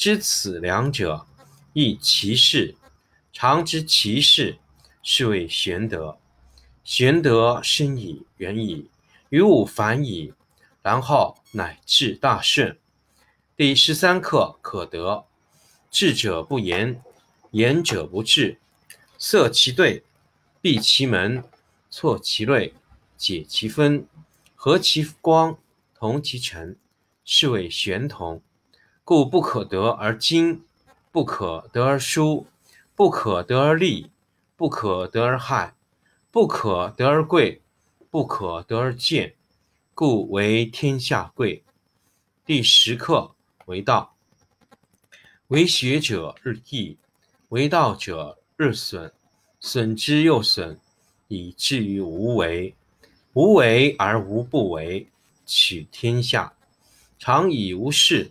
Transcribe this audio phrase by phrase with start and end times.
[0.00, 1.26] 知此两者，
[1.74, 2.74] 亦其事。
[3.34, 4.56] 常知其事，
[5.02, 6.18] 是谓玄德。
[6.82, 8.88] 玄德深矣，远矣，
[9.28, 10.32] 于物反矣。
[10.80, 12.78] 然后乃至大顺。
[13.54, 15.26] 第十三课可得。
[15.90, 17.02] 智者不言，
[17.50, 18.58] 言者不智。
[19.18, 20.02] 塞其兑，
[20.62, 21.44] 闭其门，
[21.90, 22.72] 错其锐，
[23.18, 24.08] 解其分，
[24.54, 25.58] 和其光，
[25.94, 26.78] 同其尘，
[27.22, 28.42] 是谓玄同。
[29.10, 30.62] 故不可得而精，
[31.10, 32.46] 不可得而疏，
[32.94, 34.12] 不可得而利，
[34.54, 35.74] 不可得而害，
[36.30, 37.60] 不可得而贵，
[38.08, 39.34] 不可得而贱。
[39.94, 41.64] 故为天下贵。
[42.46, 43.34] 第十课
[43.66, 44.14] 为道，
[45.48, 46.96] 为学者日益，
[47.48, 49.12] 为道者日损，
[49.58, 50.78] 损之又损，
[51.26, 52.76] 以至于无为。
[53.32, 55.08] 无为而无不为，
[55.44, 56.52] 取天下
[57.18, 58.30] 常以无事，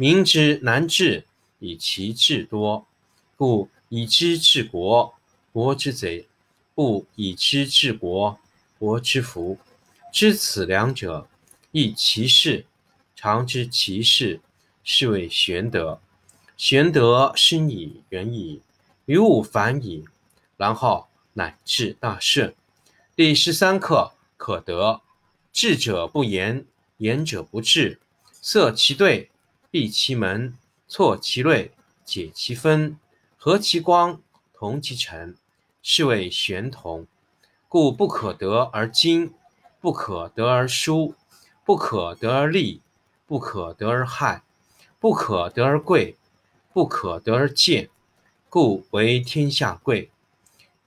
[0.00, 1.26] 民之难治，
[1.58, 2.86] 以其智多。
[3.36, 5.12] 故以知治国，
[5.52, 6.26] 国之贼；
[6.72, 8.38] 不以知治国，
[8.78, 9.58] 国之福。
[10.12, 11.28] 知此两者，
[11.72, 12.64] 亦其事。
[13.16, 14.40] 常知其事，
[14.84, 16.00] 是谓玄德。
[16.56, 18.62] 玄德深矣，远矣，
[19.06, 20.04] 于物反矣，
[20.56, 22.54] 然后乃至大顺。
[23.16, 25.00] 第十三课可得。
[25.52, 26.64] 智者不言，
[26.98, 27.98] 言者不智。
[28.30, 29.28] 塞其兑，
[29.70, 30.54] 闭其门，
[30.86, 31.72] 错其锐，
[32.04, 32.98] 解其分，
[33.36, 34.20] 和其光，
[34.54, 35.36] 同其尘，
[35.82, 37.06] 是谓玄同。
[37.68, 39.34] 故不可得而精。
[39.80, 41.14] 不可得而疏，
[41.64, 42.82] 不可得而利，
[43.28, 44.42] 不可得而害，
[44.98, 46.16] 不可得而贵，
[46.72, 47.88] 不可得而贱，
[48.50, 50.10] 故为天下贵。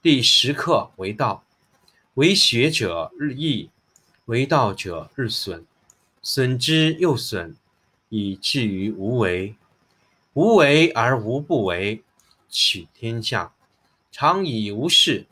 [0.02, 1.42] 第十课为道，
[2.14, 3.70] 为学者日益，
[4.26, 5.64] 为道者日损，
[6.20, 7.56] 损之又损，
[8.12, 9.54] 以至于无为。
[10.34, 12.02] 无为而无不为，
[12.50, 13.54] 取天下
[14.10, 15.26] 常以无事，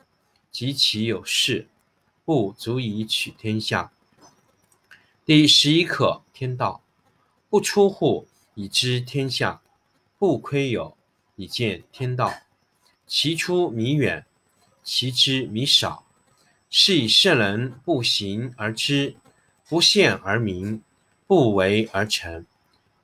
[0.50, 1.68] 及其有事。
[2.24, 3.92] 不足以取天下。
[5.26, 6.82] 第十一课天道，
[7.50, 9.60] 不出户，以知天下；
[10.18, 10.96] 不窥有，
[11.36, 12.32] 以见天道。
[13.06, 14.24] 其出弥远，
[14.82, 16.06] 其知弥少。
[16.70, 19.16] 是以圣人不行而知，
[19.68, 20.82] 不见而明，
[21.26, 22.46] 不为而成。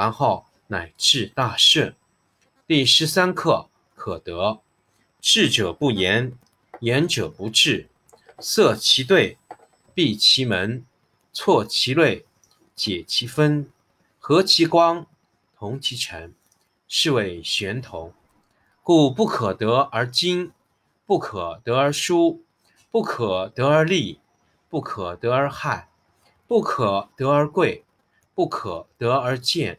[0.00, 1.94] 然后乃至大顺。
[2.66, 4.62] 第十三课可得。
[5.20, 6.32] 智者不言，
[6.80, 7.90] 言者不智。
[8.38, 9.36] 塞其兑，
[9.92, 10.86] 闭其门，
[11.34, 12.24] 错其锐，
[12.74, 13.70] 解其分，
[14.18, 15.06] 和其光，
[15.58, 16.34] 同其尘，
[16.88, 18.14] 是谓玄同。
[18.82, 20.52] 故不可得而精，
[21.04, 22.42] 不可得而疏，
[22.90, 24.20] 不可得而利，
[24.70, 25.90] 不可得而害，
[26.46, 27.84] 不可得而贵，
[28.34, 29.78] 不可得而贱，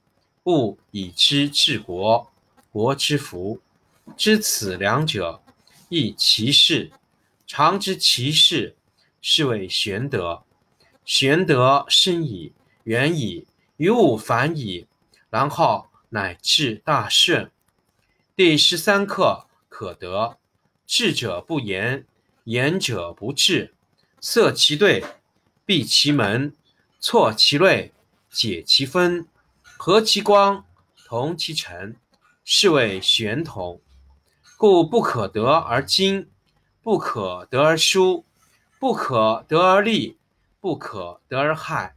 [0.45, 2.31] 物以知治国，
[2.71, 3.61] 国之福。
[4.17, 5.41] 知此两者，
[5.89, 6.91] 亦其事。
[7.45, 8.75] 常知其事，
[9.21, 10.43] 是谓玄德。
[11.05, 12.53] 玄德深矣，
[12.85, 13.45] 远矣，
[13.77, 14.87] 于物反矣，
[15.29, 17.51] 然后乃至大顺。
[18.35, 20.37] 第十三课可得。
[20.87, 22.05] 智者不言，
[22.45, 23.73] 言者不智。
[24.19, 25.03] 塞其兑，
[25.65, 26.53] 闭其门，
[26.99, 27.93] 错其锐，
[28.29, 29.27] 解其分，
[29.83, 30.63] 和其光，
[31.07, 31.95] 同其尘，
[32.43, 33.81] 是谓玄同。
[34.55, 36.29] 故不可得而亲，
[36.83, 38.23] 不可得而疏，
[38.79, 40.19] 不可得而利，
[40.59, 41.95] 不可得而害，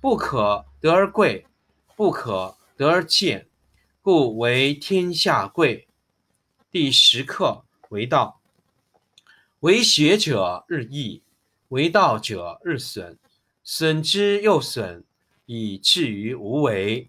[0.00, 1.46] 不可得而贵，
[1.94, 3.46] 不可得而贱，
[4.02, 5.86] 故为天下贵。
[6.68, 8.40] 第十课为道，
[9.60, 11.22] 为学者日益，
[11.68, 13.16] 为道者日损，
[13.62, 15.04] 损之又损，
[15.46, 17.08] 以至于无为。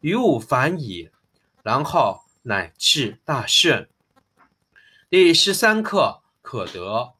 [0.00, 1.10] 于物反矣，
[1.62, 3.88] 然后乃至大顺。
[5.08, 7.14] 第十三课可得。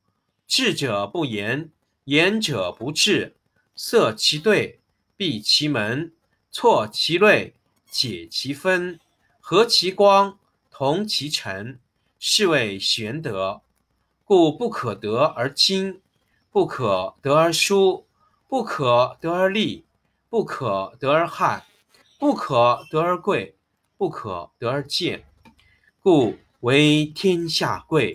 [0.47, 1.71] 智者不言，
[2.05, 3.37] 言者不智。
[3.75, 4.81] 塞其兑，
[5.17, 6.13] 闭其门，
[6.51, 7.55] 错其锐，
[7.91, 9.01] 解其分，
[9.41, 10.39] 和其光，
[10.71, 11.81] 同其尘，
[12.19, 13.63] 是谓玄德。
[14.25, 16.01] 故不可得而亲，
[16.51, 18.07] 不可得而疏，
[18.49, 19.85] 不可得而利，
[20.29, 21.67] 不可得而害，
[22.19, 23.57] 不可得而贵，
[23.97, 25.25] 不可得而贱，
[26.01, 26.37] 故。
[26.61, 28.15] 为天下贵。